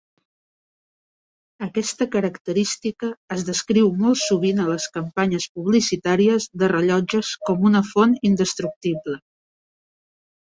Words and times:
Aquesta 1.65 2.05
característica 2.15 3.09
es 3.35 3.43
descriu 3.49 3.91
molt 3.99 4.21
sovint 4.23 4.61
a 4.63 4.65
les 4.69 4.87
campanyes 4.95 5.47
publicitàries 5.59 6.49
de 6.63 6.69
rellotges 6.73 7.29
com 7.51 7.67
una 7.71 7.83
font 7.91 8.17
indestructible. 8.31 9.19